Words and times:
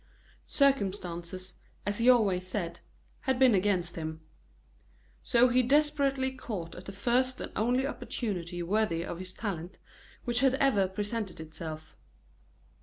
Circumstances, 0.47 1.57
as 1.85 1.99
he 1.99 2.09
always 2.09 2.47
said, 2.47 2.79
had 3.19 3.37
been 3.37 3.53
against 3.53 3.95
him. 3.95 4.19
So 5.21 5.49
he 5.49 5.61
desperately 5.61 6.31
caught 6.31 6.73
at 6.73 6.85
the 6.85 6.91
first 6.91 7.39
and 7.39 7.51
only 7.55 7.85
opportunity 7.85 8.63
worthy 8.63 9.03
of 9.05 9.19
his 9.19 9.31
talent, 9.31 9.77
which 10.25 10.39
had 10.39 10.55
ever 10.55 10.87
presented 10.87 11.39
itself. 11.39 11.95